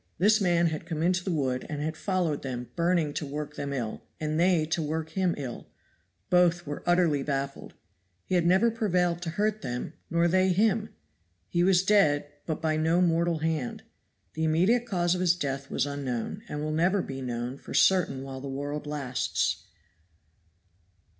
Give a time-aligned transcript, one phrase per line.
[0.17, 3.71] This man had come into the wood and had followed them burning to work them
[3.71, 5.67] ill, and they to work him ill.
[6.31, 7.75] Both were utterly baffled.
[8.25, 10.89] He had never prevailed to hurt them, nor they him.
[11.49, 13.83] He was dead, but by no mortal hand.
[14.33, 18.23] The immediate cause of his death was unknown, and will never be known for certain
[18.23, 19.67] while the world lasts.